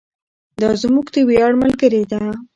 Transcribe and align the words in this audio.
دا 0.61 0.69
زموږ 0.81 1.07
د 1.15 1.17
ویاړ 1.29 1.51
ملګرې 1.63 2.03
ده. 2.11 2.21